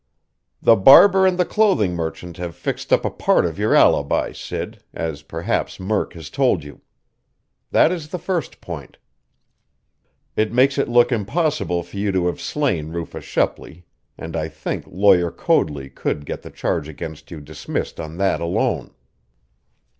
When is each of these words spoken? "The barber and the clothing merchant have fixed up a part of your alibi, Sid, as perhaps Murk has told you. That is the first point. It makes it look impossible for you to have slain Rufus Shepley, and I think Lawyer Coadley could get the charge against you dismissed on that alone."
"The 0.63 0.75
barber 0.75 1.27
and 1.27 1.37
the 1.37 1.45
clothing 1.45 1.93
merchant 1.93 2.37
have 2.37 2.55
fixed 2.55 2.91
up 2.91 3.05
a 3.05 3.11
part 3.11 3.45
of 3.45 3.59
your 3.59 3.75
alibi, 3.75 4.31
Sid, 4.31 4.81
as 4.95 5.21
perhaps 5.21 5.79
Murk 5.79 6.13
has 6.13 6.31
told 6.31 6.63
you. 6.63 6.81
That 7.69 7.91
is 7.91 8.07
the 8.07 8.17
first 8.17 8.61
point. 8.61 8.97
It 10.35 10.51
makes 10.51 10.79
it 10.79 10.89
look 10.89 11.11
impossible 11.11 11.83
for 11.83 11.97
you 11.97 12.11
to 12.13 12.25
have 12.25 12.41
slain 12.41 12.89
Rufus 12.89 13.25
Shepley, 13.25 13.85
and 14.17 14.35
I 14.35 14.47
think 14.49 14.85
Lawyer 14.87 15.29
Coadley 15.29 15.91
could 15.91 16.25
get 16.25 16.41
the 16.41 16.49
charge 16.49 16.89
against 16.89 17.29
you 17.29 17.39
dismissed 17.39 17.99
on 17.99 18.17
that 18.17 18.41
alone." 18.41 18.95